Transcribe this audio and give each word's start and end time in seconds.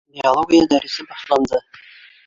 Биология 0.19 0.65
дәресе 0.71 1.07
башланды. 1.13 1.65